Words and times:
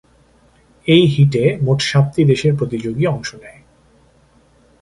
এই 0.87 1.03
হিটে 1.07 1.43
মোট 1.61 1.79
সাতটি 1.81 2.21
দেশের 2.25 2.53
প্রতিযোগী 2.55 3.03
অংশ 3.05 3.29
নেয়। 3.35 3.61